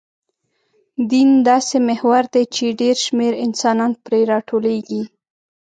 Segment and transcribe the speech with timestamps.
[1.11, 5.03] دین داسې محور دی، چې ډېر شمېر انسانان پرې راټولېږي.